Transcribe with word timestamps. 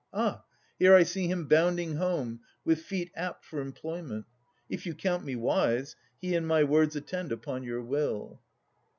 Ah! 0.11 0.43
here 0.79 0.95
I 0.95 1.03
see 1.03 1.27
him 1.27 1.47
bounding 1.47 1.97
home, 1.97 2.39
with 2.65 2.81
feet 2.81 3.11
Apt 3.15 3.45
for 3.45 3.61
employment! 3.61 4.25
If 4.67 4.87
you 4.87 4.95
count 4.95 5.23
me 5.23 5.35
wise, 5.35 5.95
He 6.19 6.33
and 6.33 6.47
my 6.47 6.63
words 6.63 6.95
attend 6.95 7.31
upon 7.31 7.61
your 7.61 7.83
will. 7.83 8.41